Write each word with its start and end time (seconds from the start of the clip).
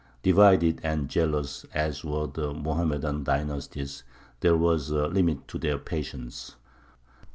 Divided 0.23 0.81
and 0.83 1.07
jealous 1.09 1.63
as 1.75 2.03
were 2.03 2.25
the 2.25 2.55
Mohammedan 2.55 3.23
dynasts, 3.23 4.01
there 4.39 4.57
was 4.57 4.89
a 4.89 5.05
limit 5.05 5.47
to 5.49 5.59
their 5.59 5.77
patience. 5.77 6.55